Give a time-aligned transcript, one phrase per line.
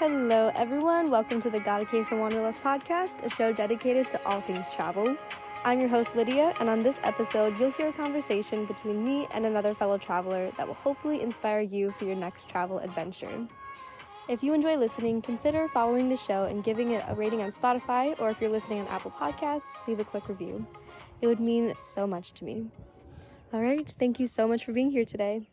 [0.00, 1.10] Hello, everyone.
[1.10, 5.14] Welcome to the Gotta Case of Wanderlust podcast, a show dedicated to all things travel.
[5.62, 9.44] I'm your host, Lydia, and on this episode, you'll hear a conversation between me and
[9.44, 13.46] another fellow traveler that will hopefully inspire you for your next travel adventure.
[14.26, 18.18] If you enjoy listening, consider following the show and giving it a rating on Spotify,
[18.18, 20.66] or if you're listening on Apple Podcasts, leave a quick review.
[21.20, 22.70] It would mean so much to me.
[23.52, 25.46] All right, thank you so much for being here today.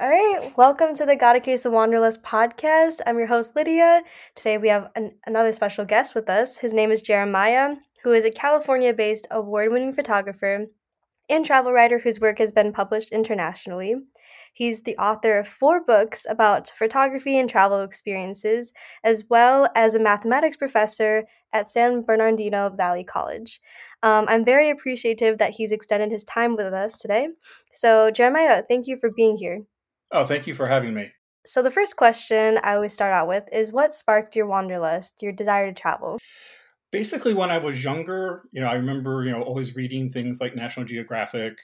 [0.00, 3.00] All right, welcome to the Gotta Case of Wanderlust podcast.
[3.06, 4.02] I'm your host, Lydia.
[4.34, 6.58] Today we have an, another special guest with us.
[6.58, 10.66] His name is Jeremiah, who is a California based award winning photographer
[11.30, 13.94] and travel writer whose work has been published internationally.
[14.52, 18.72] He's the author of four books about photography and travel experiences,
[19.04, 23.60] as well as a mathematics professor at San Bernardino Valley College.
[24.02, 27.28] Um, I'm very appreciative that he's extended his time with us today.
[27.70, 29.62] So, Jeremiah, thank you for being here.
[30.14, 31.10] Oh, thank you for having me.
[31.44, 35.32] So, the first question I always start out with is what sparked your wanderlust, your
[35.32, 36.18] desire to travel?
[36.92, 40.54] Basically, when I was younger, you know, I remember, you know, always reading things like
[40.54, 41.58] National Geographic.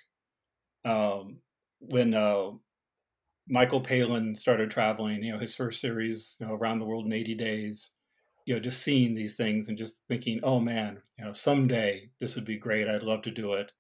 [0.85, 1.39] Um,
[1.79, 2.51] when uh,
[3.49, 7.13] Michael Palin started traveling, you know, his first series, you know, around the world in
[7.13, 7.93] 80 days,
[8.47, 12.35] you know, just seeing these things and just thinking, oh man, you know, someday this
[12.35, 12.89] would be great.
[12.89, 13.71] I'd love to do it.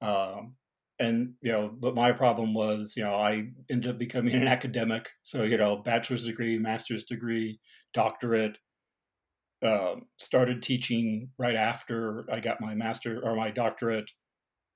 [0.00, 0.54] Um,
[0.98, 5.10] and you know but my problem was you know i ended up becoming an academic
[5.22, 7.58] so you know bachelor's degree master's degree
[7.92, 8.58] doctorate
[9.62, 14.10] um, started teaching right after i got my master or my doctorate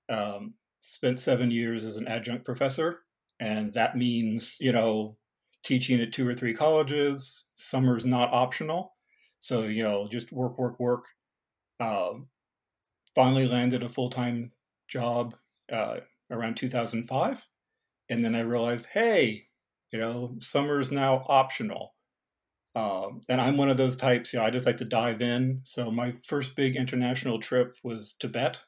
[0.08, 3.00] um, spent seven years as an adjunct professor
[3.38, 5.16] and that means you know
[5.62, 8.94] teaching at two or three colleges summer's not optional
[9.38, 11.04] so you know just work work work
[11.80, 12.28] um,
[13.14, 14.52] finally landed a full-time
[14.88, 15.34] job
[15.72, 15.98] uh,
[16.30, 17.46] around 2005.
[18.08, 19.48] And then I realized, hey,
[19.92, 21.94] you know, summer is now optional.
[22.74, 25.60] Um, and I'm one of those types, you know, I just like to dive in.
[25.64, 28.60] So my first big international trip was Tibet.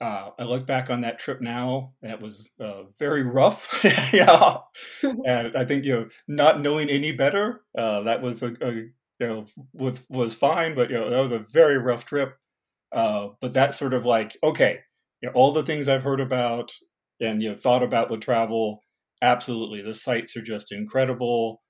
[0.00, 3.80] Uh, I look back on that trip now, that was uh, very rough.
[4.12, 4.58] yeah.
[5.02, 8.92] and I think, you know, not knowing any better, uh, that was a, a, you
[9.20, 12.38] know, was, was fine, but, you know, that was a very rough trip.
[12.92, 14.80] Uh, but that sort of like, okay,
[15.22, 16.72] you know, all the things I've heard about
[17.20, 18.82] and you know thought about with travel,
[19.22, 21.62] absolutely, the sites are just incredible.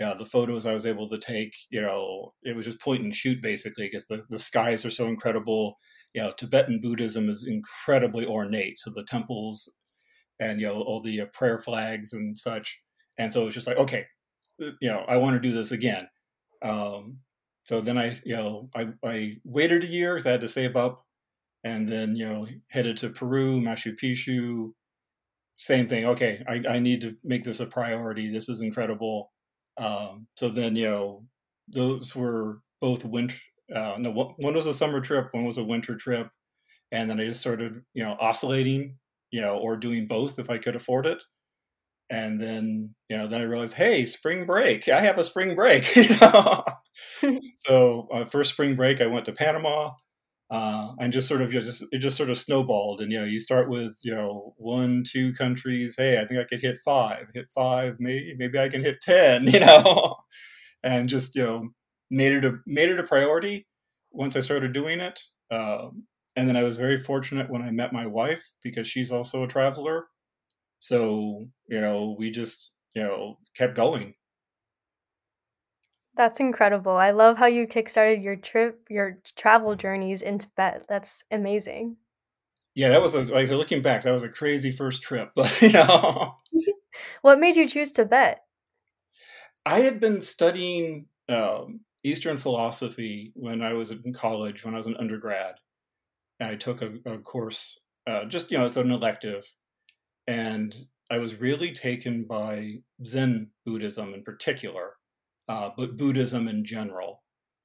[0.00, 3.14] Yeah, the photos I was able to take, you know, it was just point and
[3.14, 5.78] shoot basically because the, the skies are so incredible.
[6.14, 8.80] You know, Tibetan Buddhism is incredibly ornate.
[8.80, 9.72] So the temples
[10.40, 12.82] and, you know, all the uh, prayer flags and such.
[13.18, 14.06] And so it was just like, okay,
[14.62, 16.08] uh, you know, I want to do this again.
[16.62, 17.20] Um,
[17.64, 20.76] so then I, you know, I, I waited a year because I had to save
[20.76, 21.03] up
[21.64, 24.72] and then you know headed to Peru, Machu Picchu.
[25.56, 26.06] Same thing.
[26.06, 28.30] Okay, I, I need to make this a priority.
[28.30, 29.32] This is incredible.
[29.78, 31.24] Um, so then you know
[31.68, 33.36] those were both winter.
[33.74, 36.28] Uh, no, one was a summer trip, one was a winter trip,
[36.92, 38.98] and then I just started you know oscillating,
[39.30, 41.22] you know, or doing both if I could afford it.
[42.10, 44.88] And then you know then I realized, hey, spring break.
[44.88, 45.96] I have a spring break.
[47.66, 49.92] So uh, first spring break, I went to Panama
[50.50, 53.00] uh, and just sort of you know, just it just sort of snowballed.
[53.00, 56.44] And you know you start with you know one two countries hey i think i
[56.44, 60.16] could hit five hit five maybe maybe i can hit ten you know?
[60.82, 61.68] And just you know
[62.10, 63.66] made it a made it a priority
[64.12, 65.20] once i started doing it.
[65.50, 66.04] Um,
[66.36, 69.48] and then i was very fortunate when i met my wife because she's also a
[69.48, 70.06] traveler.
[70.78, 74.14] So you know we just you know kept going
[76.16, 76.92] that's incredible.
[76.92, 80.86] I love how you kickstarted your trip, your travel journeys in Tibet.
[80.88, 81.96] That's amazing.
[82.74, 85.30] Yeah, that was a like I said, looking back, that was a crazy first trip.
[85.34, 86.36] But you know,
[87.22, 88.40] what made you choose Tibet?
[89.66, 94.86] I had been studying um, Eastern philosophy when I was in college, when I was
[94.86, 95.54] an undergrad.
[96.40, 99.44] And I took a, a course, uh, just you know, it's an elective,
[100.26, 100.74] and
[101.10, 104.94] I was really taken by Zen Buddhism in particular
[105.48, 107.22] uh, but Buddhism in general.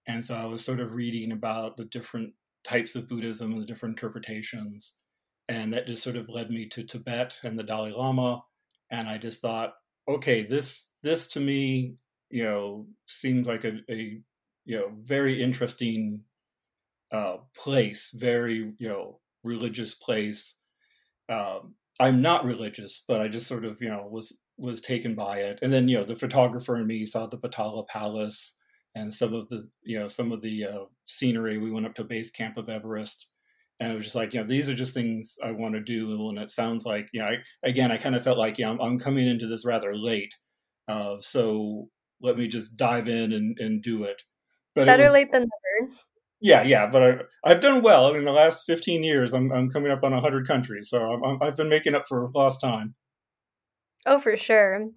[0.08, 2.34] And so I was sort of reading about the different
[2.64, 4.96] types of Buddhism and the different interpretations.
[5.48, 8.44] And that just sort of led me to Tibet and the Dalai Lama.
[8.92, 9.74] And I just thought,
[10.08, 11.96] okay, this this to me,
[12.30, 14.22] you know, seems like a, a
[14.66, 16.22] you know very interesting
[17.12, 20.62] uh, place, very you know religious place.
[21.28, 25.40] Um, I'm not religious, but I just sort of you know was was taken by
[25.40, 25.60] it.
[25.62, 28.58] And then you know the photographer and me saw the Potala Palace
[28.96, 31.58] and some of the you know some of the uh, scenery.
[31.58, 33.28] We went up to base camp of Everest,
[33.80, 36.28] and it was just like you know these are just things I want to do,
[36.30, 38.82] and it sounds like you know I, again I kind of felt like yeah I'm,
[38.82, 40.36] I'm coming into this rather late,
[40.88, 41.90] uh, so
[42.22, 44.22] let me just dive in and, and do it.
[44.76, 45.48] But better it was, late than
[45.82, 45.94] never.
[46.42, 48.08] Yeah, yeah, but I, I've done well.
[48.08, 51.46] I mean, the last 15 years, I'm, I'm coming up on 100 countries, so i
[51.46, 52.96] have been making up for lost time.
[54.06, 54.88] Oh, for sure.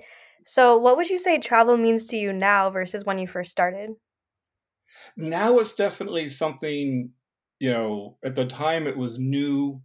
[0.44, 3.92] So, what would you say travel means to you now versus when you first started?
[5.16, 7.12] Now it's definitely something,
[7.60, 9.82] you know, at the time it was new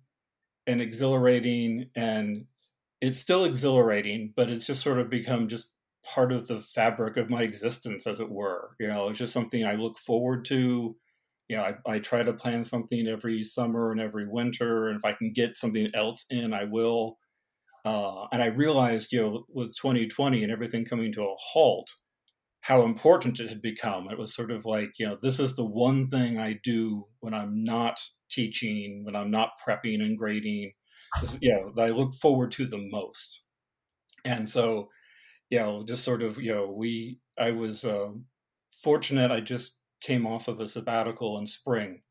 [0.67, 2.47] and exhilarating, and
[3.01, 5.73] it's still exhilarating, but it's just sort of become just
[6.05, 8.75] part of the fabric of my existence, as it were.
[8.79, 10.97] You know, it's just something I look forward to
[11.49, 15.05] you know, I, I try to plan something every summer and every winter, and if
[15.05, 17.17] I can get something else in, I will.
[17.85, 21.89] Uh, and I realized, you know, with 2020 and everything coming to a halt,
[22.61, 24.09] how important it had become.
[24.09, 27.33] It was sort of like, you know, this is the one thing I do when
[27.33, 30.73] I'm not teaching, when I'm not prepping and grading,
[31.21, 33.43] this, you know, that I look forward to the most.
[34.25, 34.89] And so,
[35.49, 38.09] you know, just sort of, you know, we, I was uh,
[38.83, 39.31] fortunate.
[39.31, 42.01] I just came off of a sabbatical in spring.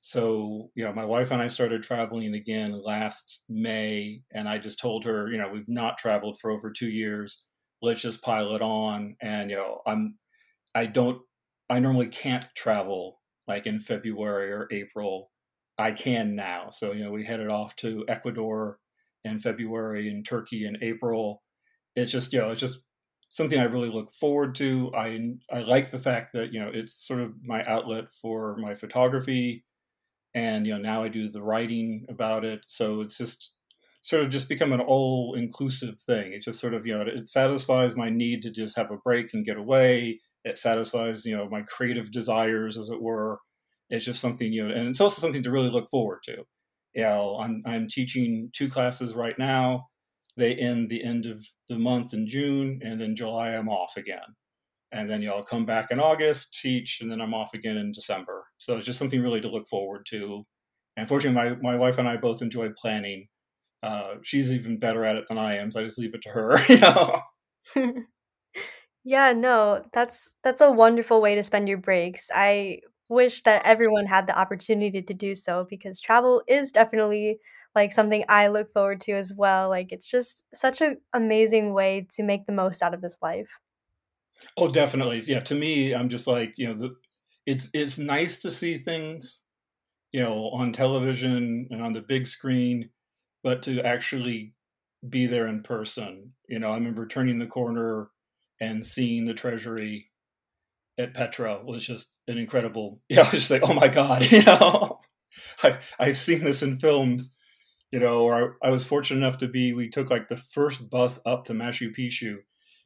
[0.00, 4.78] So, you know, my wife and I started traveling again last May, and I just
[4.78, 7.44] told her, you know, we've not traveled for over two years.
[7.82, 9.16] Let's just pile it on.
[9.20, 10.18] And, you know, I'm,
[10.74, 11.20] I don't,
[11.70, 15.30] I normally can't travel like in February or April.
[15.78, 16.70] I can now.
[16.70, 18.78] So, you know, we headed off to Ecuador
[19.24, 21.42] in February and Turkey in April.
[21.96, 22.80] It's just, you know, it's just
[23.28, 24.92] something I really look forward to.
[24.94, 28.74] I I like the fact that you know it's sort of my outlet for my
[28.74, 29.64] photography,
[30.38, 32.60] and you know now I do the writing about it.
[32.66, 33.52] So it's just
[34.02, 36.32] sort of just become an all inclusive thing.
[36.32, 39.34] It just sort of you know it satisfies my need to just have a break
[39.34, 40.20] and get away.
[40.44, 43.40] It satisfies you know my creative desires, as it were.
[43.90, 46.44] It's just something you know, and it's also something to really look forward to.
[46.94, 49.86] You know, I'm I'm teaching two classes right now
[50.38, 54.36] they end the end of the month in June, and then July I'm off again.
[54.92, 58.44] And then y'all come back in August, teach, and then I'm off again in December.
[58.56, 60.46] So it's just something really to look forward to.
[60.96, 63.28] And fortunately, my, my wife and I both enjoy planning.
[63.82, 66.30] Uh, she's even better at it than I am, so I just leave it to
[66.30, 67.22] her.
[69.04, 72.30] Yeah, no, that's that's a wonderful way to spend your breaks.
[72.34, 77.38] I wish that everyone had the opportunity to do so because travel is definitely
[77.74, 79.70] like something I look forward to as well.
[79.70, 83.48] Like it's just such an amazing way to make the most out of this life.
[84.56, 85.24] Oh, definitely.
[85.26, 86.96] Yeah, to me, I'm just like, you know, the,
[87.46, 89.44] it's it's nice to see things,
[90.12, 92.90] you know, on television and on the big screen,
[93.44, 94.54] but to actually
[95.08, 96.34] be there in person.
[96.48, 98.10] You know, I remember turning the corner
[98.60, 100.10] and seeing the treasury
[100.98, 103.00] at Petra was just an incredible.
[103.08, 105.00] Yeah, I was just like, oh my god, you know,
[105.62, 107.34] I've I've seen this in films,
[107.92, 110.90] you know, or I, I was fortunate enough to be, we took like the first
[110.90, 112.38] bus up to Machu Picchu.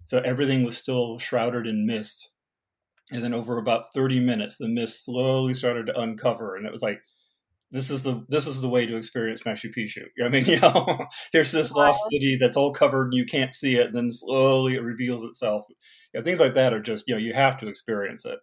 [0.02, 2.30] So everything was still shrouded in mist.
[3.10, 6.56] And then over about 30 minutes, the mist slowly started to uncover.
[6.56, 7.00] And it was like,
[7.72, 10.04] this is the this is the way to experience Machu Picchu.
[10.24, 13.76] I mean, you know, here's this lost city that's all covered and you can't see
[13.76, 15.64] it, and then slowly it reveals itself.
[16.12, 18.38] You know, things like that are just you know you have to experience it.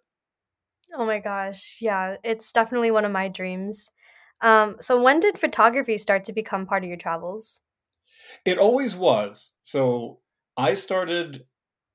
[0.97, 3.91] Oh my gosh, yeah, it's definitely one of my dreams.
[4.41, 7.61] Um, so when did photography start to become part of your travels?
[8.45, 9.57] It always was.
[9.61, 10.19] So
[10.59, 11.45] I started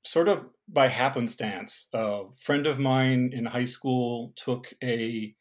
[0.04, 1.86] sort of by happenstance.
[1.92, 5.34] A friend of mine in high school took a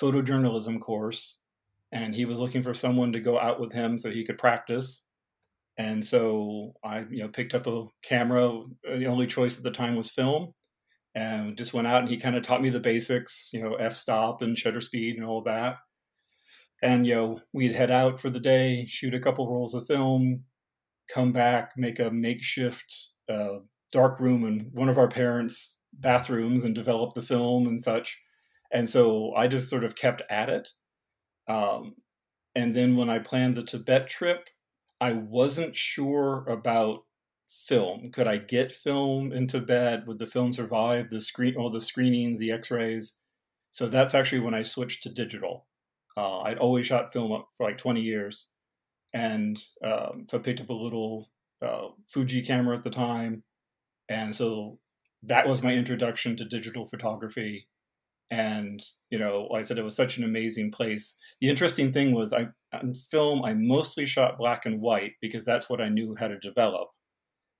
[0.00, 1.42] photojournalism course
[1.92, 5.06] and he was looking for someone to go out with him so he could practice.
[5.76, 8.62] And so I, you know, picked up a camera.
[8.82, 10.54] The only choice at the time was film,
[11.14, 14.40] and just went out and he kind of taught me the basics, you know, f-stop
[14.40, 15.76] and shutter speed and all that
[16.82, 20.44] and you know we'd head out for the day shoot a couple rolls of film
[21.12, 23.58] come back make a makeshift uh,
[23.92, 28.20] dark room in one of our parents bathrooms and develop the film and such.
[28.72, 30.68] And so i just sort of kept at it.
[31.48, 31.96] Um,
[32.54, 34.48] and then when i planned the tibet trip
[35.00, 37.00] i wasn't sure about
[37.48, 38.10] film.
[38.12, 40.06] Could i get film in tibet?
[40.06, 41.10] Would the film survive?
[41.10, 43.18] The screen all the screenings the x-rays.
[43.70, 45.66] So that's actually when i switched to digital.
[46.16, 48.50] Uh, I'd always shot film for like 20 years.
[49.12, 51.28] And um, so I picked up a little
[51.64, 53.42] uh, Fuji camera at the time.
[54.08, 54.78] And so
[55.22, 57.68] that was my introduction to digital photography.
[58.32, 61.16] And, you know, like I said, it was such an amazing place.
[61.40, 65.68] The interesting thing was I, on film, I mostly shot black and white because that's
[65.68, 66.88] what I knew how to develop.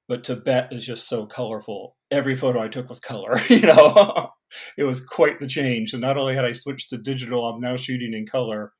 [0.08, 1.96] But Tibet is just so colorful.
[2.10, 4.30] Every photo I took was color, you know
[4.76, 5.90] it was quite the change.
[5.90, 8.72] So not only had I switched to digital, I'm now shooting in color.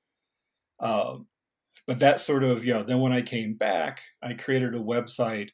[0.81, 1.27] Um,
[1.87, 5.50] but that sort of, you know, then when I came back, I created a website.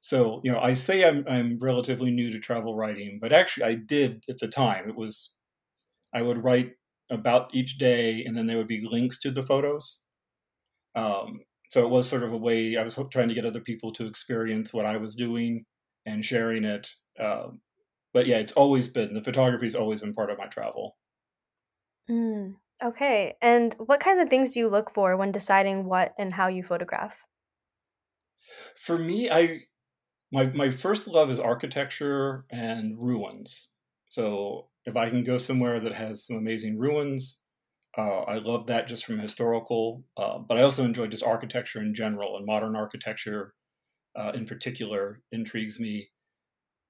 [0.00, 3.74] So, you know, I say I'm, I'm relatively new to travel writing, but actually I
[3.76, 4.88] did at the time.
[4.88, 5.34] It was,
[6.14, 6.72] I would write
[7.10, 10.04] about each day and then there would be links to the photos.
[10.94, 13.92] Um, so it was sort of a way I was trying to get other people
[13.92, 15.66] to experience what I was doing
[16.06, 16.88] and sharing it.
[17.18, 17.60] Um,
[18.14, 20.96] but yeah, it's always been the photography has always been part of my travel.
[22.08, 23.36] Mm, okay.
[23.42, 26.62] And what kind of things do you look for when deciding what and how you
[26.62, 27.26] photograph?
[28.76, 29.62] For me, I
[30.32, 33.76] my my first love is architecture and ruins.
[34.08, 37.46] So if I can go somewhere that has some amazing ruins,
[37.98, 40.04] uh, I love that just from historical.
[40.16, 43.54] Uh, but I also enjoy just architecture in general, and modern architecture
[44.16, 46.10] uh, in particular intrigues me.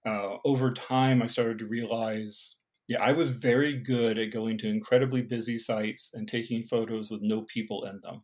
[0.05, 4.69] Uh, over time, I started to realize yeah, I was very good at going to
[4.69, 8.23] incredibly busy sites and taking photos with no people in them.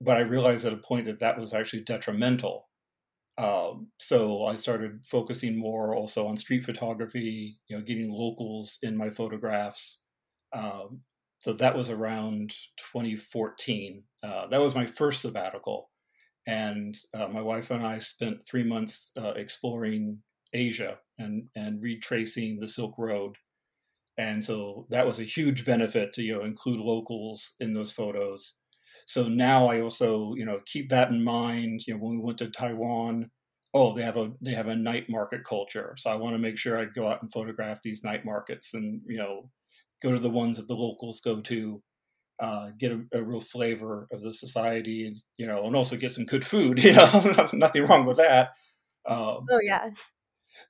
[0.00, 2.68] But I realized at a point that that was actually detrimental.
[3.38, 8.96] Um, so I started focusing more also on street photography, you know, getting locals in
[8.96, 10.06] my photographs.
[10.52, 11.02] Um,
[11.38, 12.50] so that was around
[12.92, 14.04] 2014.
[14.22, 15.90] Uh, that was my first sabbatical.
[16.46, 22.58] And uh, my wife and I spent three months uh, exploring Asia and and retracing
[22.58, 23.36] the Silk Road.
[24.18, 28.56] And so that was a huge benefit to you know include locals in those photos.
[29.06, 31.82] So now I also you know keep that in mind.
[31.86, 33.30] You know when we went to Taiwan,
[33.74, 35.94] oh they have a they have a night market culture.
[35.98, 39.00] So I want to make sure I go out and photograph these night markets and
[39.06, 39.50] you know
[40.02, 41.82] go to the ones that the locals go to.
[42.40, 46.10] Uh, get a, a, real flavor of the society, and you know, and also get
[46.10, 46.76] some good food.
[46.82, 48.56] You know, nothing wrong with that.
[49.06, 49.90] Um, oh yeah.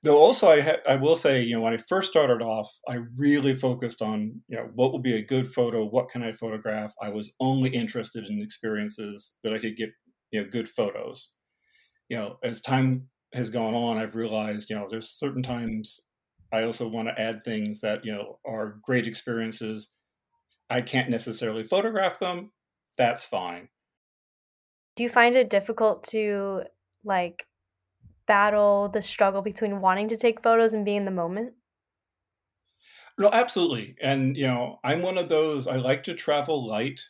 [0.03, 2.99] Though also, I ha- I will say, you know, when I first started off, I
[3.15, 6.93] really focused on, you know, what would be a good photo, what can I photograph.
[7.01, 9.91] I was only interested in experiences that I could get,
[10.31, 11.37] you know, good photos.
[12.09, 15.99] You know, as time has gone on, I've realized, you know, there's certain times
[16.51, 19.95] I also want to add things that, you know, are great experiences.
[20.69, 22.53] I can't necessarily photograph them.
[22.97, 23.69] That's fine.
[24.95, 26.63] Do you find it difficult to
[27.03, 27.47] like
[28.27, 31.53] battle the struggle between wanting to take photos and being in the moment?
[33.17, 33.95] No, absolutely.
[34.01, 37.01] And, you know, I'm one of those, I like to travel light.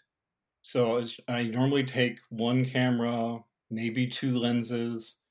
[0.62, 3.40] So I normally take one camera,
[3.70, 5.22] maybe two lenses.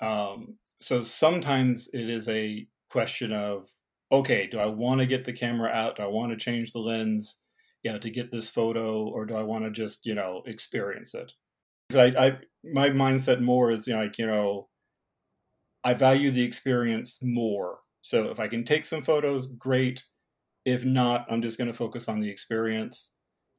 [0.00, 3.68] Um, so sometimes it is a question of,
[4.12, 5.96] okay, do I want to get the camera out?
[5.96, 7.40] Do I want to change the lens,
[7.82, 11.14] you know, to get this photo, or do I want to just, you know, experience
[11.14, 11.32] it?
[11.94, 14.68] I, I my mindset more is, you know, like, you know,
[15.86, 17.78] I value the experience more.
[18.02, 20.04] So if I can take some photos, great.
[20.64, 23.14] If not, I'm just going to focus on the experience.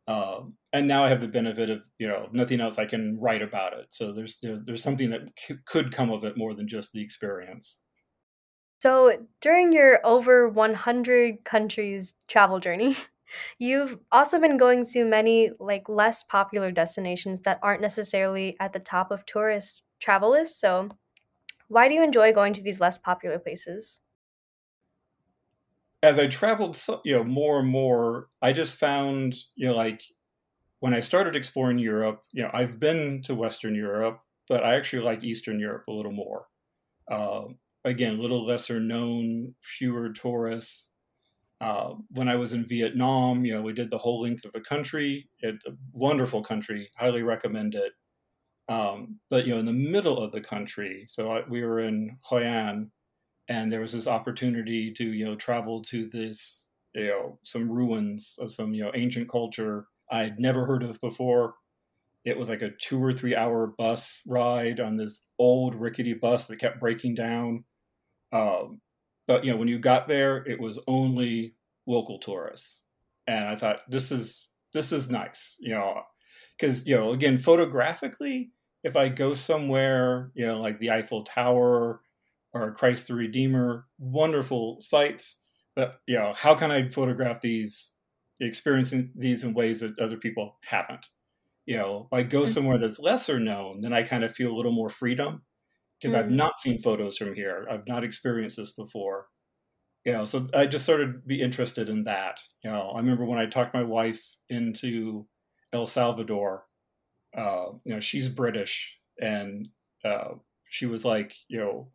[0.07, 0.41] Uh,
[0.73, 3.73] and now I have the benefit of you know nothing else I can write about
[3.79, 3.85] it.
[3.91, 7.01] So there's there, there's something that c- could come of it more than just the
[7.01, 7.81] experience.
[8.79, 12.97] So during your over 100 countries travel journey,
[13.57, 18.79] you've also been going to many like less popular destinations that aren't necessarily at the
[18.79, 20.59] top of tourist travel lists.
[20.59, 20.89] So
[21.67, 23.99] why do you enjoy going to these less popular places?
[26.03, 30.03] As I traveled, you know, more and more, I just found, you know, like
[30.79, 35.03] when I started exploring Europe, you know, I've been to Western Europe, but I actually
[35.03, 36.47] like Eastern Europe a little more.
[37.09, 37.45] Uh,
[37.85, 40.93] again, a little lesser known, fewer tourists.
[41.61, 44.61] Uh, when I was in Vietnam, you know, we did the whole length of the
[44.61, 45.29] country.
[45.39, 46.91] It's a wonderful country.
[46.97, 47.93] Highly recommend it.
[48.69, 52.17] Um, but you know, in the middle of the country, so I, we were in
[52.23, 52.91] Hoi An,
[53.47, 58.37] and there was this opportunity to you know travel to this you know some ruins
[58.39, 61.55] of some you know ancient culture I had never heard of before.
[62.25, 66.47] It was like a two or three hour bus ride on this old rickety bus
[66.47, 67.63] that kept breaking down.
[68.33, 68.81] Um,
[69.27, 71.55] but you know, when you got there, it was only
[71.85, 72.85] local tourists,
[73.27, 76.01] and I thought this is this is nice, you know,
[76.57, 78.51] because you know, again, photographically,
[78.87, 82.01] if I go somewhere, you know, like the Eiffel Tower
[82.53, 85.41] or Christ the Redeemer, wonderful sites,
[85.75, 87.91] but you know, how can I photograph these,
[88.39, 91.07] experiencing these in ways that other people haven't?
[91.65, 92.51] You know, if I go mm-hmm.
[92.51, 95.43] somewhere that's lesser known, then I kind of feel a little more freedom
[95.99, 96.25] because mm-hmm.
[96.25, 97.67] I've not seen photos from here.
[97.69, 99.27] I've not experienced this before.
[100.05, 102.39] You know, so I just sort of be interested in that.
[102.63, 105.27] You know, I remember when I talked my wife into
[105.73, 106.66] El Salvador
[107.35, 109.69] uh, you know, she's British, and
[110.03, 110.35] uh,
[110.69, 111.89] she was like, you know,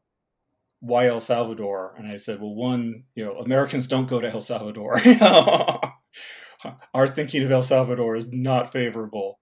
[0.80, 1.94] why El Salvador?
[1.96, 5.00] And I said, well, one, you know, Americans don't go to El Salvador.
[6.94, 9.38] our thinking of El Salvador is not favorable.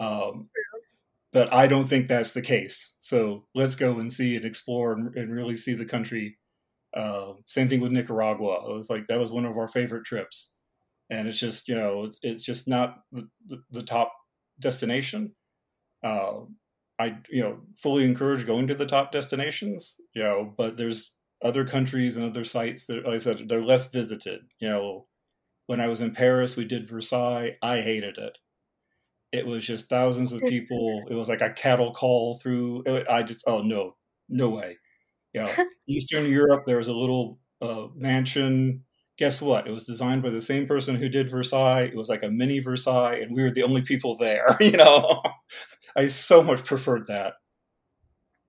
[0.00, 0.48] Um,
[1.32, 2.96] but I don't think that's the case.
[3.00, 6.38] So let's go and see and explore and, and really see the country.
[6.94, 8.68] Uh, same thing with Nicaragua.
[8.68, 10.54] It was like that was one of our favorite trips,
[11.08, 14.12] and it's just you know it's it's just not the, the, the top
[14.60, 15.34] destination.
[16.04, 16.42] Uh,
[16.98, 21.12] I you know fully encourage going to the top destinations, you know, but there's
[21.42, 24.42] other countries and other sites that, like I said, they're less visited.
[24.60, 25.04] You know,
[25.66, 27.56] when I was in Paris, we did Versailles.
[27.62, 28.38] I hated it.
[29.32, 31.04] It was just thousands of people.
[31.10, 32.84] It was like a cattle call through.
[33.08, 33.96] I just, oh no,
[34.28, 34.78] no way.
[35.32, 35.54] Yeah,
[35.88, 38.84] Eastern Europe, there was a little uh, mansion.
[39.20, 39.68] Guess what?
[39.68, 41.82] It was designed by the same person who did Versailles.
[41.82, 44.56] It was like a mini Versailles, and we were the only people there.
[44.60, 45.22] You know,
[45.94, 47.34] I so much preferred that.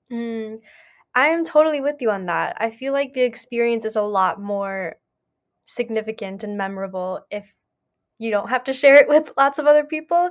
[0.10, 0.60] Mm,
[1.14, 2.56] I am totally with you on that.
[2.58, 4.96] I feel like the experience is a lot more
[5.66, 7.54] significant and memorable if
[8.18, 10.30] you don't have to share it with lots of other people.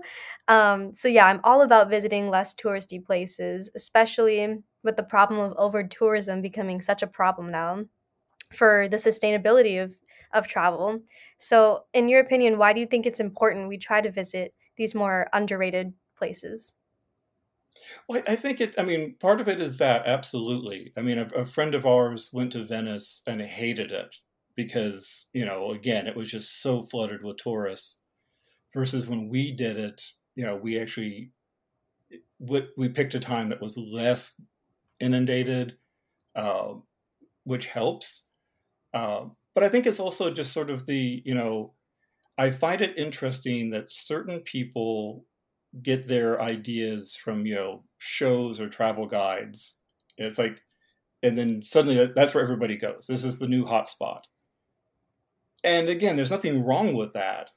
[0.48, 5.52] Um, so yeah, I'm all about visiting less touristy places, especially with the problem of
[5.58, 7.84] over tourism becoming such a problem now
[8.54, 9.94] for the sustainability of
[10.32, 11.00] of travel.
[11.38, 14.94] So, in your opinion, why do you think it's important we try to visit these
[14.94, 16.74] more underrated places?
[18.08, 18.78] Well, I think it.
[18.78, 20.92] I mean, part of it is that absolutely.
[20.96, 24.16] I mean, a, a friend of ours went to Venice and hated it
[24.56, 28.02] because you know again it was just so flooded with tourists
[28.74, 30.02] versus when we did it
[30.36, 31.32] you know we actually
[32.38, 34.40] we picked a time that was less
[35.00, 35.78] inundated
[36.34, 36.74] uh,
[37.44, 38.28] which helps
[38.94, 41.72] uh, but i think it's also just sort of the you know
[42.38, 45.24] i find it interesting that certain people
[45.82, 49.78] get their ideas from you know shows or travel guides
[50.16, 50.62] it's like
[51.22, 54.22] and then suddenly that's where everybody goes this is the new hotspot
[55.62, 57.50] and again, there's nothing wrong with that.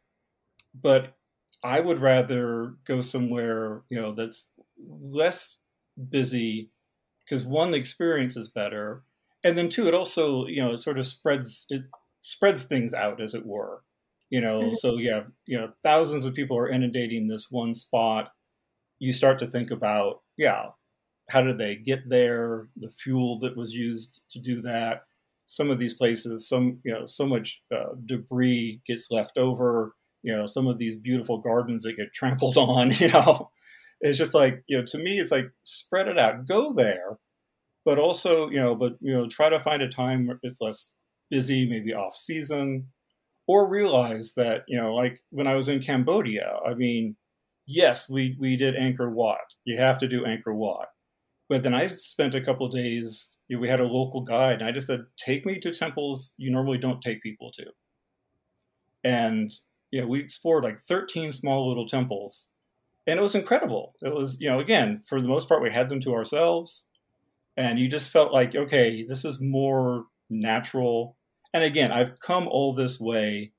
[0.74, 1.16] But
[1.64, 5.60] I would rather go somewhere, you know, that's less
[6.10, 6.72] busy
[7.24, 9.04] because one, the experience is better.
[9.44, 11.84] And then too, it also, you know, it sort of spreads it
[12.22, 13.84] spreads things out as it were.
[14.30, 14.74] You know, mm-hmm.
[14.74, 18.32] so you have, you know, thousands of people are inundating this one spot.
[19.00, 20.70] You start to think about, yeah,
[21.30, 22.68] how did they get there?
[22.76, 25.04] The fuel that was used to do that
[25.46, 29.96] some of these places, some you know, so much uh, debris gets left over.
[30.22, 32.92] You know, some of these beautiful gardens that get trampled on.
[32.92, 33.52] You know,
[34.02, 37.18] it's just like you know, to me, it's like spread it out, go there,
[37.86, 40.96] but also you know, but you know, try to find a time where it's less
[41.30, 42.88] busy, maybe off season,
[43.48, 47.16] or realize that you know, like when I was in Cambodia, I mean,
[47.68, 49.40] yes, we we did Angkor Wat.
[49.66, 50.88] You have to do Angkor Wat,
[51.50, 54.70] but then I spent a couple days you know, we had a local guide, and
[54.70, 57.66] I just said, "Take me to temples you normally don't take people to."
[59.04, 59.52] And
[60.02, 62.52] know, we explored like 13 small little temples,
[63.08, 63.96] and it was incredible.
[64.02, 66.90] It was, you know, again, for the most part, we had them to ourselves,
[67.58, 71.18] and you just felt like, okay, this is more natural.
[71.54, 73.54] And again, I've come all this way.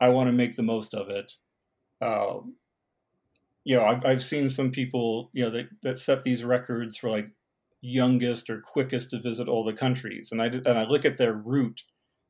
[0.00, 1.32] I want to make the most of it.
[2.00, 2.56] Um,
[3.64, 7.10] you know, I've, I've seen some people, you know, that, that set these records for
[7.10, 7.28] like
[7.80, 10.30] youngest or quickest to visit all the countries.
[10.32, 11.82] And I and I look at their route,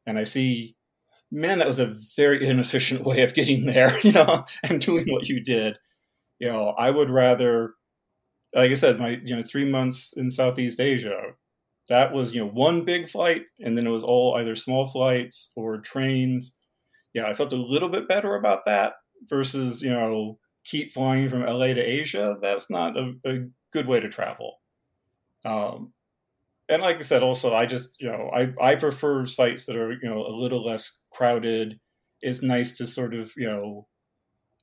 [0.06, 0.76] and I see,
[1.30, 5.28] man, that was a very inefficient way of getting there, you know, and doing what
[5.28, 5.78] you did.
[6.38, 7.74] You know, I would rather,
[8.58, 11.34] like I said, my you know three months in Southeast Asia,
[11.88, 15.52] that was you know one big flight, and then it was all either small flights
[15.56, 16.56] or trains.
[17.14, 18.94] Yeah, I felt a little bit better about that
[19.28, 22.36] versus you know keep flying from LA to Asia.
[22.42, 23.40] That's not a, a
[23.72, 24.60] good way to travel.
[25.44, 25.92] Um,
[26.68, 29.92] and like I said, also I just you know I I prefer sites that are
[29.92, 31.80] you know a little less crowded.
[32.22, 33.88] It's nice to sort of you know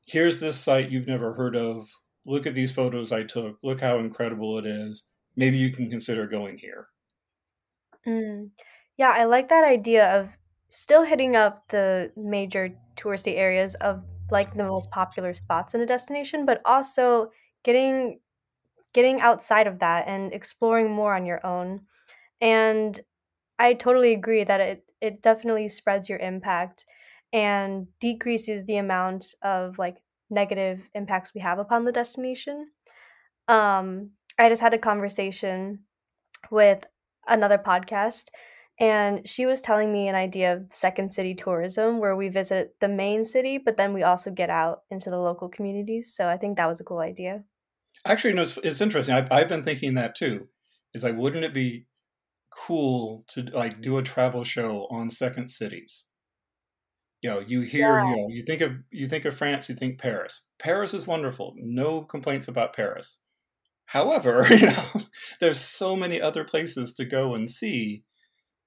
[0.07, 1.87] here's this site you've never heard of.
[2.25, 3.59] Look at these photos I took.
[3.63, 5.09] Look how incredible it is.
[5.35, 6.89] Maybe you can consider going here.
[8.05, 8.51] Mm.
[8.97, 10.37] Yeah, I like that idea of
[10.69, 15.85] still hitting up the major touristy areas of like the most popular spots in a
[15.85, 17.31] destination, but also
[17.63, 18.19] getting
[18.93, 21.85] getting outside of that and exploring more on your own.
[22.41, 22.99] And
[23.59, 26.85] I totally agree that it it definitely spreads your impact
[27.33, 29.97] and decreases the amount of like
[30.29, 32.67] negative impacts we have upon the destination.
[33.47, 35.79] Um, I just had a conversation
[36.51, 36.85] with
[37.27, 38.25] another podcast
[38.79, 42.87] and she was telling me an idea of second city tourism where we visit the
[42.87, 46.55] main city but then we also get out into the local communities so i think
[46.55, 47.43] that was a cool idea
[48.05, 49.15] Actually, no, it's, it's interesting.
[49.15, 50.49] I've, I've been thinking that too.
[50.93, 51.87] Is like, wouldn't it be
[52.51, 56.07] cool to like do a travel show on second cities?
[57.21, 58.09] You know, you hear, yeah.
[58.09, 60.47] you know, you think of you think of France, you think Paris.
[60.59, 61.53] Paris is wonderful.
[61.57, 63.21] No complaints about Paris.
[63.87, 64.83] However, you know,
[65.39, 68.03] there's so many other places to go and see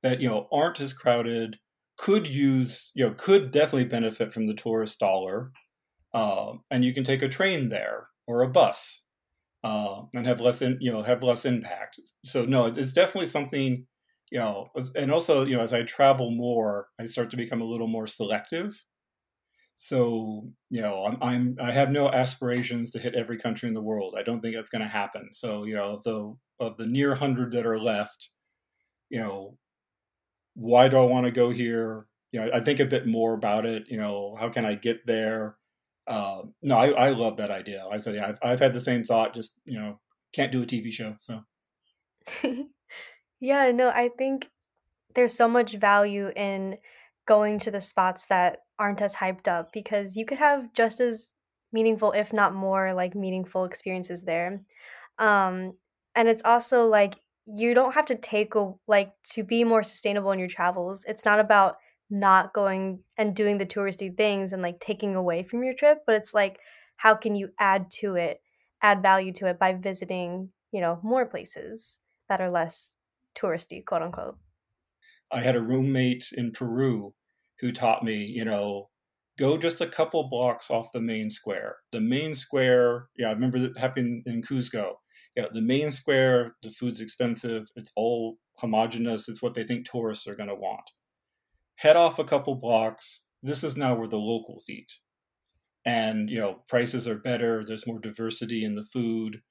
[0.02, 1.58] that you know aren't as crowded.
[1.96, 5.50] Could use, you know, could definitely benefit from the tourist dollar,
[6.14, 9.08] uh, and you can take a train there or a bus
[9.64, 12.00] uh, and have less, in, you know, have less impact.
[12.24, 13.86] So no, it's definitely something
[14.30, 17.64] you know, and also, you know, as I travel more, I start to become a
[17.64, 18.84] little more selective.
[19.74, 23.80] So, you know, I'm, I'm I have no aspirations to hit every country in the
[23.82, 24.14] world.
[24.18, 25.28] I don't think that's going to happen.
[25.32, 28.30] So, you know, of the of the near hundred that are left,
[29.10, 29.58] you know,
[30.54, 32.06] why do I want to go here?
[32.32, 33.84] You know, I think a bit more about it.
[33.88, 35.56] You know, how can I get there?
[36.06, 37.86] Uh, no, I, I love that idea.
[37.90, 39.34] I said, yeah, I've, I've had the same thought.
[39.34, 40.00] Just you know,
[40.32, 41.14] can't do a TV show.
[41.18, 41.40] So.
[43.40, 44.50] Yeah, no, I think
[45.14, 46.78] there's so much value in
[47.26, 51.28] going to the spots that aren't as hyped up because you could have just as
[51.72, 54.62] meaningful, if not more, like meaningful experiences there.
[55.18, 55.74] Um,
[56.14, 60.32] and it's also like you don't have to take a like to be more sustainable
[60.32, 61.04] in your travels.
[61.08, 61.76] It's not about
[62.10, 66.16] not going and doing the touristy things and like taking away from your trip, but
[66.16, 66.58] it's like
[66.96, 68.40] how can you add to it,
[68.82, 71.98] add value to it by visiting, you know, more places
[72.28, 72.90] that are less
[73.40, 74.36] touristy, quote unquote.
[75.30, 77.14] I had a roommate in Peru
[77.60, 78.88] who taught me, you know,
[79.38, 81.76] go just a couple blocks off the main square.
[81.92, 84.94] The main square, yeah, I remember that happened in Cuzco.
[85.36, 90.26] Yeah, the main square, the food's expensive, it's all homogenous, it's what they think tourists
[90.26, 90.90] are going to want.
[91.76, 93.26] Head off a couple blocks.
[93.42, 94.94] This is now where the locals eat.
[95.84, 99.42] And, you know, prices are better, there's more diversity in the food.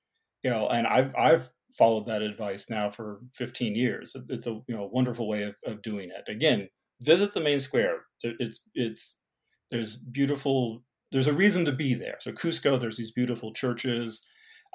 [0.44, 4.16] You know, and I've I've followed that advice now for 15 years.
[4.30, 6.30] It's a you know wonderful way of, of doing it.
[6.32, 6.70] Again,
[7.02, 8.02] visit the main square.
[8.24, 9.18] It's it's
[9.72, 10.84] there's beautiful.
[11.12, 12.18] There's a reason to be there.
[12.20, 14.26] So Cusco, there's these beautiful churches.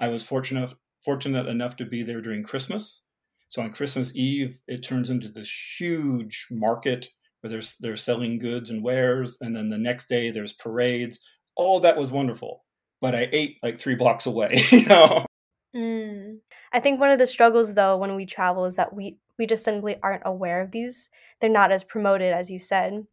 [0.00, 0.72] I was fortunate
[1.04, 3.04] fortunate enough to be there during Christmas.
[3.48, 7.08] So on Christmas Eve, it turns into this huge market
[7.40, 11.18] where there's they're selling goods and wares, and then the next day there's parades.
[11.56, 12.64] All that was wonderful,
[13.00, 14.64] but I ate like three blocks away.
[14.70, 15.26] You know.
[15.74, 16.38] Mm.
[16.72, 19.64] I think one of the struggles though when we travel is that we we just
[19.64, 21.08] simply aren't aware of these.
[21.40, 23.06] They're not as promoted as you said.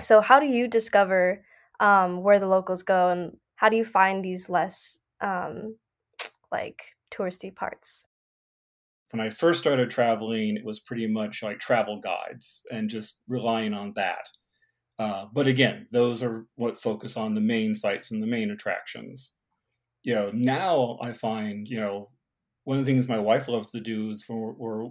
[0.00, 1.44] So how do you discover
[1.80, 5.76] um, where the locals go and how do you find these less um,
[6.52, 8.06] like touristy parts?
[9.12, 13.74] When I first started traveling, it was pretty much like travel guides and just relying
[13.74, 14.28] on that.
[14.98, 19.34] Uh, but again, those are what focus on the main sites and the main attractions
[20.02, 22.10] you know, now I find, you know,
[22.64, 24.90] one of the things my wife loves to do is when we're, we're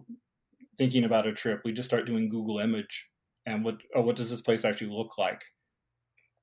[0.78, 3.10] thinking about a trip, we just start doing Google image
[3.46, 5.44] and what, oh, what does this place actually look like?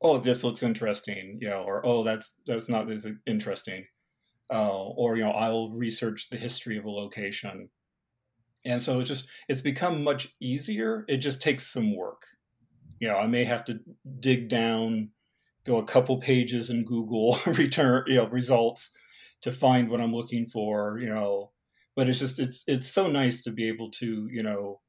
[0.00, 3.84] Oh, this looks interesting, you know, or oh, that's that's not as interesting,
[4.52, 7.68] uh, or you know, I'll research the history of a location,
[8.64, 11.04] and so it's just it's become much easier.
[11.08, 12.22] It just takes some work.
[13.00, 13.80] You know, I may have to
[14.20, 15.10] dig down
[15.68, 18.96] go a couple pages in Google return you know results
[19.42, 21.52] to find what I'm looking for, you know.
[21.96, 24.80] But it's just it's it's so nice to be able to you know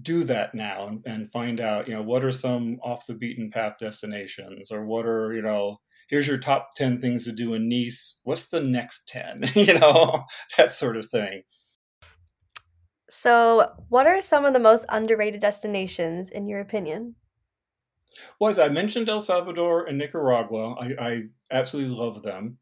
[0.00, 3.50] do that now and, and find out you know what are some off the beaten
[3.50, 7.68] path destinations or what are you know here's your top 10 things to do in
[7.68, 8.20] Nice.
[8.24, 9.44] What's the next 10?
[9.54, 10.24] you know,
[10.56, 11.42] that sort of thing.
[13.10, 17.14] So, what are some of the most underrated destinations in your opinion?
[18.38, 22.58] Well, as I mentioned, El Salvador and Nicaragua, I, I absolutely love them.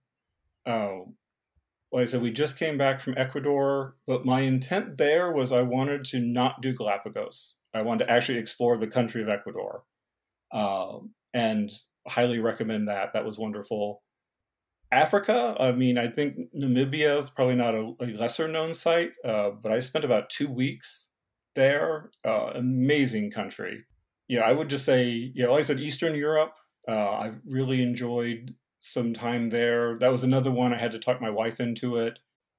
[0.67, 1.01] Uh,
[1.93, 5.63] like I said, we just came back from Ecuador, but my intent there was I
[5.63, 7.59] wanted to not do Galapagos.
[7.73, 9.85] I wanted to actually explore the country of Ecuador,
[10.53, 10.99] uh,
[11.33, 11.71] and
[12.09, 13.13] highly recommend that.
[13.13, 14.03] That was wonderful.
[14.93, 19.51] Africa, I mean, I think Namibia is probably not a, a lesser known site, uh,
[19.51, 21.11] but I spent about two weeks
[21.55, 22.11] there.
[22.25, 23.85] Uh, amazing country
[24.29, 26.55] yeah, I would just say, know, like I said, Eastern Europe.
[26.89, 28.55] Uh, I've really enjoyed
[28.87, 29.99] some time there.
[29.99, 32.19] That was another one I had to talk my wife into it,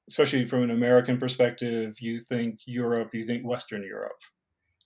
[0.10, 1.98] especially from an American perspective.
[2.00, 4.22] You think Europe, you think Western Europe,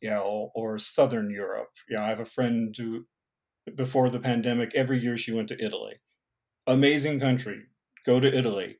[0.01, 1.71] yeah, or, or Southern Europe.
[1.89, 3.05] Yeah, I have a friend who,
[3.75, 5.95] before the pandemic, every year she went to Italy.
[6.67, 7.63] Amazing country.
[8.05, 8.77] Go to Italy.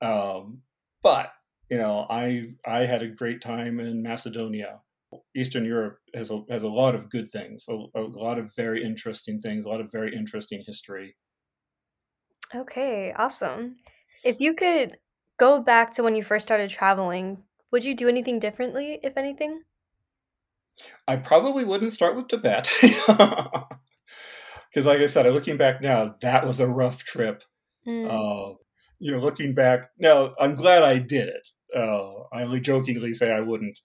[0.00, 0.62] Um,
[1.02, 1.32] but
[1.70, 4.80] you know, I I had a great time in Macedonia
[5.34, 8.82] Eastern Europe has a, has a lot of good things, a, a lot of very
[8.82, 11.16] interesting things, a lot of very interesting history.
[12.54, 13.76] Okay, awesome.
[14.24, 14.98] If you could
[15.38, 19.62] go back to when you first started traveling, would you do anything differently, if anything?
[21.06, 22.70] I probably wouldn't start with Tibet.
[24.70, 27.42] Because, like I said, looking back now, that was a rough trip.
[27.86, 28.06] Mm.
[28.06, 28.54] Uh,
[28.98, 31.48] you know, looking back now, I'm glad I did it.
[31.74, 33.78] Uh, I only jokingly say I wouldn't,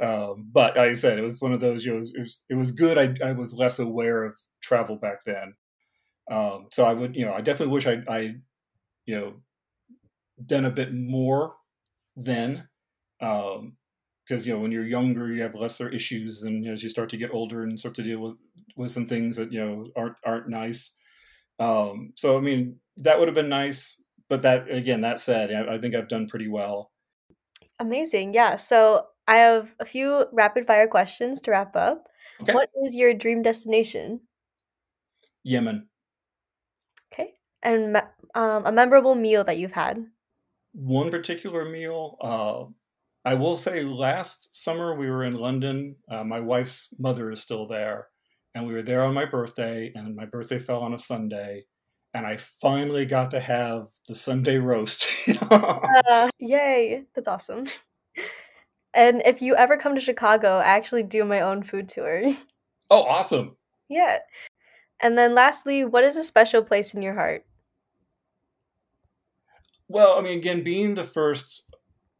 [0.00, 1.84] um, but like I said, it was one of those.
[1.84, 2.98] You know, it was it was good.
[2.98, 5.54] I I was less aware of travel back then,
[6.30, 8.36] um, so I would you know I definitely wish I I
[9.04, 9.34] you know
[10.44, 11.54] done a bit more
[12.16, 12.68] then.
[13.20, 13.76] Um,
[14.26, 16.88] because you know when you're younger you have lesser issues and you know, as you
[16.88, 18.36] start to get older and start to deal with
[18.76, 20.96] with some things that you know aren't aren't nice
[21.58, 25.74] um so i mean that would have been nice but that again that said I,
[25.74, 26.90] I think i've done pretty well
[27.78, 32.06] amazing yeah so i have a few rapid fire questions to wrap up
[32.42, 32.52] okay.
[32.52, 34.20] what is your dream destination
[35.44, 35.88] yemen
[37.66, 37.96] and
[38.34, 40.06] um, a memorable meal that you've had
[40.72, 42.64] one particular meal uh
[43.26, 45.96] I will say last summer we were in London.
[46.08, 48.06] Uh, my wife's mother is still there.
[48.54, 51.64] And we were there on my birthday, and my birthday fell on a Sunday.
[52.14, 55.10] And I finally got to have the Sunday roast.
[55.50, 57.02] uh, yay.
[57.16, 57.66] That's awesome.
[58.94, 62.32] And if you ever come to Chicago, I actually do my own food tour.
[62.88, 63.56] Oh, awesome.
[63.88, 64.18] Yeah.
[65.02, 67.44] And then lastly, what is a special place in your heart?
[69.88, 71.74] Well, I mean, again, being the first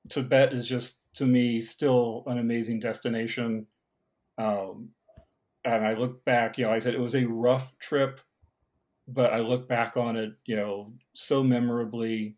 [0.08, 3.66] Tibet is just to me still an amazing destination.
[4.38, 4.90] Um,
[5.64, 8.20] and I look back, you know, I said it was a rough trip,
[9.08, 12.36] but I look back on it, you know, so memorably.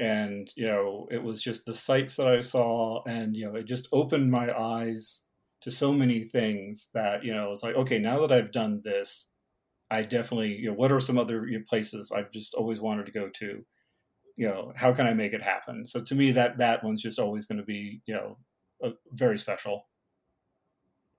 [0.00, 3.64] And, you know, it was just the sights that I saw, and, you know, it
[3.64, 5.24] just opened my eyes
[5.62, 9.32] to so many things that, you know, it's like, okay, now that I've done this,
[9.90, 13.28] I definitely, you know, what are some other places I've just always wanted to go
[13.30, 13.64] to?
[14.36, 15.86] You know how can i make it happen?
[15.86, 18.36] So to me that that one's just always going to be you know
[18.82, 19.86] a, very special.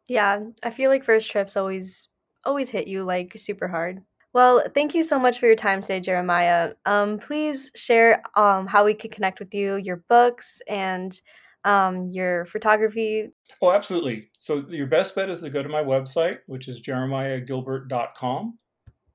[0.07, 2.09] Yeah i feel like first trips always
[2.43, 4.01] always hit you like super hard.
[4.33, 6.73] Well thank you so much for your time today jeremiah.
[6.85, 11.19] Um, please share um, how we could connect with you your books and
[11.63, 13.29] um, your photography.
[13.61, 14.31] Oh absolutely.
[14.39, 18.57] So your best bet is to go to my website which is jeremiahgilbert.com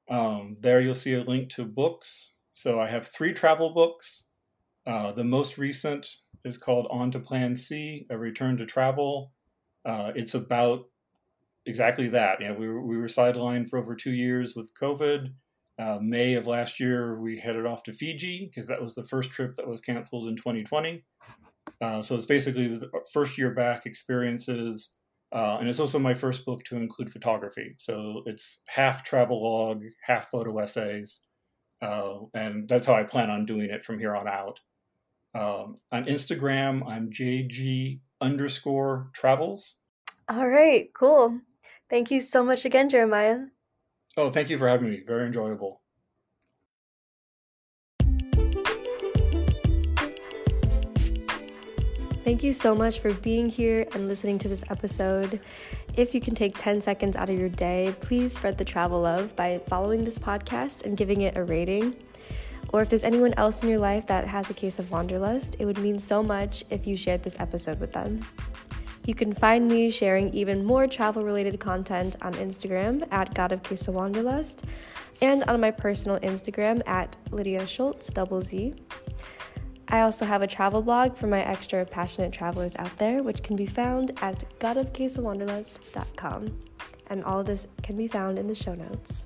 [0.08, 4.28] um, there you'll see a link to books so I have three travel books.
[4.86, 6.08] Uh, the most recent
[6.42, 9.32] is called On to Plan C, A Return to Travel.
[9.84, 10.86] Uh, it's about
[11.66, 12.40] exactly that.
[12.40, 15.34] You know, we were, we were sidelined for over two years with COVID.
[15.78, 19.32] Uh, May of last year, we headed off to Fiji because that was the first
[19.32, 21.04] trip that was canceled in 2020.
[21.82, 24.96] Uh, so it's basically the first year back experiences.
[25.30, 27.74] Uh, and it's also my first book to include photography.
[27.76, 31.20] So it's half travel log, half photo essays.
[31.82, 34.60] Uh, and that's how I plan on doing it from here on out.
[35.34, 39.80] Um, on Instagram, I'm JG underscore travels.
[40.28, 41.40] All right, cool.
[41.90, 43.40] Thank you so much again, Jeremiah.
[44.16, 45.02] Oh, thank you for having me.
[45.06, 45.82] Very enjoyable.
[52.26, 55.38] Thank you so much for being here and listening to this episode.
[55.96, 59.36] If you can take 10 seconds out of your day, please spread the travel love
[59.36, 61.94] by following this podcast and giving it a rating.
[62.72, 65.66] Or if there's anyone else in your life that has a case of wanderlust, it
[65.66, 68.26] would mean so much if you shared this episode with them.
[69.04, 73.86] You can find me sharing even more travel related content on Instagram at Gotta Case
[73.86, 74.64] of Wanderlust
[75.22, 78.74] and on my personal Instagram at Lydia Schultz, double Z.
[79.88, 83.54] I also have a travel blog for my extra passionate travelers out there, which can
[83.54, 86.58] be found at gottacaseofwanderlust.com.
[87.08, 89.24] And all of this can be found in the show notes.